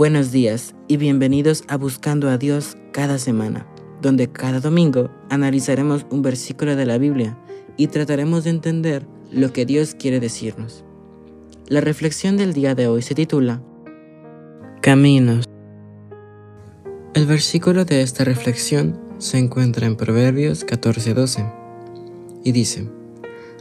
Buenos 0.00 0.32
días 0.32 0.74
y 0.88 0.96
bienvenidos 0.96 1.62
a 1.68 1.76
Buscando 1.76 2.30
a 2.30 2.38
Dios 2.38 2.78
cada 2.90 3.18
semana, 3.18 3.66
donde 4.00 4.32
cada 4.32 4.58
domingo 4.58 5.10
analizaremos 5.28 6.06
un 6.08 6.22
versículo 6.22 6.74
de 6.74 6.86
la 6.86 6.96
Biblia 6.96 7.38
y 7.76 7.88
trataremos 7.88 8.44
de 8.44 8.50
entender 8.50 9.06
lo 9.30 9.52
que 9.52 9.66
Dios 9.66 9.94
quiere 9.94 10.18
decirnos. 10.18 10.86
La 11.68 11.82
reflexión 11.82 12.38
del 12.38 12.54
día 12.54 12.74
de 12.74 12.88
hoy 12.88 13.02
se 13.02 13.14
titula 13.14 13.62
Caminos. 14.80 15.44
El 17.12 17.26
versículo 17.26 17.84
de 17.84 18.00
esta 18.00 18.24
reflexión 18.24 18.98
se 19.18 19.36
encuentra 19.36 19.86
en 19.86 19.96
Proverbios 19.96 20.64
14:12 20.64 21.44
y 22.42 22.52
dice, 22.52 22.88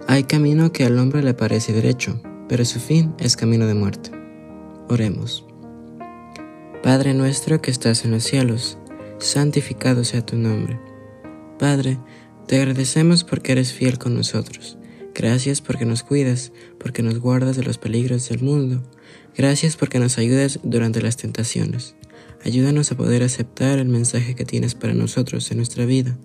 Hay 0.08 0.24
camino 0.24 0.72
que 0.72 0.86
al 0.86 1.00
hombre 1.00 1.22
le 1.22 1.34
parece 1.34 1.74
derecho, 1.74 2.22
pero 2.48 2.64
su 2.64 2.80
fin 2.80 3.14
es 3.20 3.36
camino 3.36 3.68
de 3.68 3.74
muerte. 3.74 4.12
Oremos. 4.88 5.49
Padre 6.84 7.14
nuestro 7.14 7.62
que 7.62 7.72
estás 7.72 8.06
en 8.06 8.12
los 8.12 8.24
cielos, 8.24 8.78
santificado 9.20 10.04
sea 10.06 10.26
tu 10.26 10.38
nombre. 10.38 10.80
Padre, 11.60 12.00
te 12.48 12.56
agradecemos 12.56 13.26
porque 13.26 13.52
eres 13.52 13.74
fiel 13.74 13.98
con 13.98 14.16
nosotros. 14.16 14.78
Gracias 15.14 15.60
porque 15.60 15.86
nos 15.86 16.04
cuidas, 16.04 16.54
porque 16.80 17.04
nos 17.04 17.20
guardas 17.20 17.58
de 17.58 17.64
los 17.64 17.78
peligros 17.78 18.30
del 18.30 18.42
mundo. 18.42 18.82
Gracias 19.36 19.76
porque 19.76 20.00
nos 20.00 20.18
ayudas 20.18 20.62
durante 20.64 21.02
las 21.02 21.18
tentaciones. 21.18 21.96
Ayúdanos 22.46 22.92
a 22.94 22.98
poder 22.98 23.24
aceptar 23.24 23.80
el 23.80 23.90
mensaje 23.90 24.34
que 24.34 24.46
tienes 24.46 24.74
para 24.74 24.94
nosotros 24.94 25.52
en 25.52 25.58
nuestra 25.58 25.86
vida. 25.86 26.18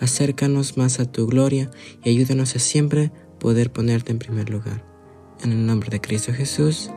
Acércanos 0.00 0.76
más 0.76 0.98
a 0.98 1.04
tu 1.04 1.28
gloria 1.28 1.70
y 2.02 2.10
ayúdanos 2.10 2.56
a 2.56 2.58
siempre 2.58 3.12
poder 3.38 3.70
ponerte 3.70 4.10
en 4.10 4.18
primer 4.18 4.50
lugar. 4.50 4.84
En 5.44 5.52
el 5.52 5.64
nombre 5.64 5.90
de 5.90 6.00
Cristo 6.00 6.32
Jesús. 6.32 6.90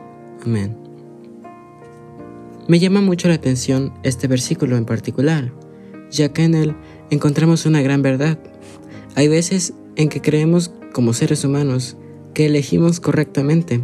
Amén. 0.44 0.87
Me 2.68 2.78
llama 2.78 3.00
mucho 3.00 3.28
la 3.28 3.34
atención 3.34 3.94
este 4.02 4.28
versículo 4.28 4.76
en 4.76 4.84
particular, 4.84 5.54
ya 6.10 6.34
que 6.34 6.44
en 6.44 6.54
él 6.54 6.76
encontramos 7.08 7.64
una 7.64 7.80
gran 7.80 8.02
verdad. 8.02 8.38
Hay 9.14 9.26
veces 9.26 9.72
en 9.96 10.10
que 10.10 10.20
creemos 10.20 10.70
como 10.92 11.14
seres 11.14 11.46
humanos 11.46 11.96
que 12.34 12.44
elegimos 12.44 13.00
correctamente. 13.00 13.82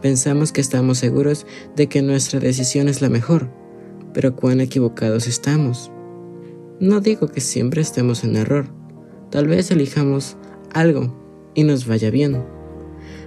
Pensamos 0.00 0.52
que 0.52 0.62
estamos 0.62 0.96
seguros 0.96 1.46
de 1.76 1.88
que 1.88 2.00
nuestra 2.00 2.40
decisión 2.40 2.88
es 2.88 3.02
la 3.02 3.10
mejor, 3.10 3.50
pero 4.14 4.34
cuán 4.34 4.62
equivocados 4.62 5.26
estamos. 5.26 5.92
No 6.80 7.00
digo 7.02 7.28
que 7.28 7.42
siempre 7.42 7.82
estemos 7.82 8.24
en 8.24 8.36
error, 8.36 8.70
tal 9.30 9.48
vez 9.48 9.70
elijamos 9.70 10.38
algo 10.72 11.14
y 11.54 11.62
nos 11.64 11.86
vaya 11.86 12.10
bien, 12.10 12.42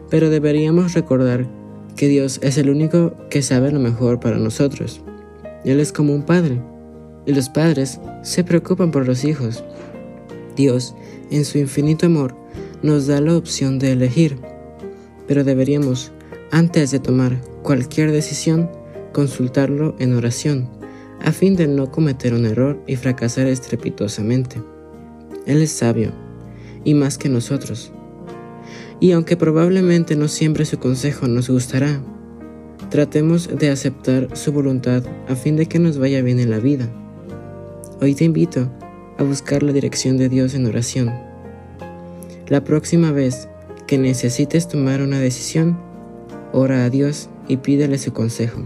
pero 0.10 0.32
deberíamos 0.32 0.96
recordar 0.96 1.61
que 2.02 2.08
Dios 2.08 2.40
es 2.42 2.58
el 2.58 2.72
único 2.72 3.14
que 3.30 3.44
sabe 3.44 3.72
lo 3.72 3.80
mejor 3.80 4.20
para 4.20 4.40
nosotros. 4.40 5.04
Él 5.64 5.80
es 5.80 5.92
como 5.92 6.16
un 6.16 6.24
padre, 6.24 6.60
y 7.28 7.32
los 7.32 7.48
padres 7.48 8.00
se 8.24 8.44
preocupan 8.44 8.90
por 8.90 9.06
los 9.06 9.24
hijos. 9.24 9.64
Dios, 10.56 10.96
en 11.30 11.46
su 11.46 11.60
infinito 11.60 12.08
amor, 12.08 12.36
nos 12.82 13.06
da 13.06 13.22
la 13.22 13.38
opción 13.38 13.78
de 13.78 13.92
elegir, 13.92 14.40
pero 15.28 15.44
deberíamos, 15.44 16.12
antes 16.50 16.90
de 16.90 16.98
tomar 16.98 17.40
cualquier 17.62 18.12
decisión, 18.12 18.68
consultarlo 19.14 19.96
en 20.00 20.16
oración, 20.16 20.72
a 21.24 21.32
fin 21.32 21.56
de 21.56 21.68
no 21.68 21.92
cometer 21.92 22.34
un 22.34 22.48
error 22.48 22.82
y 22.88 22.96
fracasar 22.96 23.46
estrepitosamente. 23.46 24.60
Él 25.46 25.62
es 25.62 25.70
sabio, 25.70 26.14
y 26.84 26.96
más 26.96 27.20
que 27.20 27.30
nosotros, 27.30 27.94
y 29.02 29.14
aunque 29.14 29.36
probablemente 29.36 30.16
no 30.16 30.28
siempre 30.28 30.64
su 30.64 30.78
consejo 30.78 31.28
nos 31.28 31.50
gustará, 31.50 32.00
tratemos 32.92 33.50
de 33.58 33.72
aceptar 33.72 34.38
su 34.38 34.54
voluntad 34.54 35.04
a 35.28 35.36
fin 35.36 35.56
de 35.58 35.66
que 35.66 35.80
nos 35.80 35.98
vaya 35.98 36.22
bien 36.22 36.40
en 36.40 36.52
la 36.52 36.60
vida. 36.60 36.88
Hoy 38.00 38.14
te 38.14 38.26
invito 38.26 38.72
a 39.18 39.24
buscar 39.24 39.64
la 39.64 39.74
dirección 39.74 40.18
de 40.18 40.30
Dios 40.30 40.54
en 40.54 40.68
oración. 40.68 41.12
La 42.48 42.64
próxima 42.64 43.12
vez 43.12 43.50
que 43.88 43.98
necesites 43.98 44.68
tomar 44.68 45.02
una 45.02 45.20
decisión, 45.20 45.80
ora 46.54 46.86
a 46.86 46.90
Dios 46.92 47.28
y 47.48 47.58
pídele 47.58 47.98
su 47.98 48.14
consejo. 48.14 48.62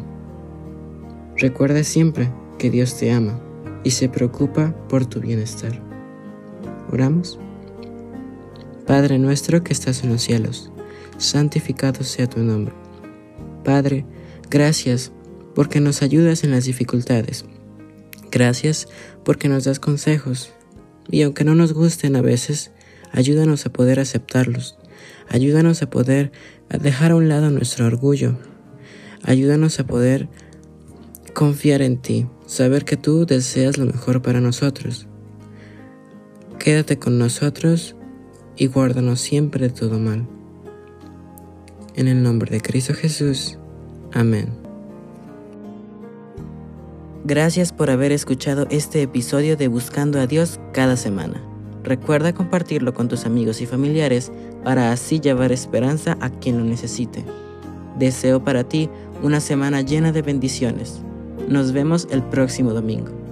Recuerda 1.37 1.81
siempre 1.85 2.29
que 2.57 2.69
Dios 2.69 2.97
te 2.97 3.09
ama 3.13 3.39
y 3.85 3.91
se 3.91 4.09
preocupa 4.09 4.75
por 4.89 5.05
tu 5.05 5.21
bienestar. 5.21 5.81
¿Oramos? 6.91 7.39
Padre 8.85 9.17
nuestro 9.17 9.63
que 9.63 9.73
estás 9.73 10.03
en 10.03 10.11
los 10.11 10.21
cielos, 10.21 10.71
santificado 11.17 12.03
sea 12.03 12.27
tu 12.27 12.41
nombre. 12.41 12.73
Padre, 13.63 14.05
gracias 14.51 15.11
porque 15.55 15.79
nos 15.79 16.03
ayudas 16.03 16.43
en 16.43 16.51
las 16.51 16.65
dificultades. 16.65 17.45
Gracias 18.31 18.87
porque 19.23 19.49
nos 19.49 19.63
das 19.63 19.79
consejos 19.79 20.53
y 21.09 21.23
aunque 21.23 21.43
no 21.43 21.55
nos 21.55 21.73
gusten 21.73 22.15
a 22.15 22.21
veces, 22.21 22.71
ayúdanos 23.11 23.65
a 23.65 23.73
poder 23.73 23.99
aceptarlos. 23.99 24.77
Ayúdanos 25.29 25.81
a 25.81 25.89
poder 25.89 26.31
dejar 26.69 27.11
a 27.11 27.15
un 27.15 27.27
lado 27.27 27.49
nuestro 27.49 27.87
orgullo. 27.87 28.37
Ayúdanos 29.23 29.79
a 29.79 29.87
poder 29.87 30.29
confiar 31.33 31.81
en 31.81 31.97
ti, 31.97 32.27
saber 32.45 32.85
que 32.85 32.97
tú 32.97 33.25
deseas 33.25 33.79
lo 33.79 33.85
mejor 33.85 34.21
para 34.21 34.41
nosotros. 34.41 35.07
Quédate 36.59 36.99
con 36.99 37.17
nosotros 37.17 37.95
y 38.57 38.67
guárdanos 38.67 39.19
siempre 39.19 39.67
de 39.67 39.73
todo 39.73 39.99
mal. 39.99 40.27
En 41.95 42.07
el 42.07 42.21
nombre 42.23 42.51
de 42.51 42.61
Cristo 42.61 42.93
Jesús. 42.93 43.57
Amén. 44.13 44.49
Gracias 47.23 47.73
por 47.73 47.89
haber 47.89 48.11
escuchado 48.11 48.67
este 48.69 49.01
episodio 49.01 49.57
de 49.57 49.67
Buscando 49.67 50.19
a 50.19 50.27
Dios 50.27 50.59
cada 50.73 50.95
semana. 50.95 51.41
Recuerda 51.83 52.33
compartirlo 52.33 52.93
con 52.93 53.07
tus 53.07 53.25
amigos 53.25 53.61
y 53.61 53.65
familiares 53.65 54.31
para 54.63 54.91
así 54.91 55.19
llevar 55.19 55.51
esperanza 55.51 56.17
a 56.19 56.29
quien 56.29 56.57
lo 56.57 56.63
necesite. 56.63 57.23
Deseo 57.97 58.43
para 58.43 58.63
ti 58.63 58.89
una 59.23 59.39
semana 59.39 59.81
llena 59.81 60.11
de 60.11 60.21
bendiciones. 60.21 61.01
Nos 61.47 61.71
vemos 61.71 62.07
el 62.11 62.23
próximo 62.23 62.73
domingo. 62.73 63.24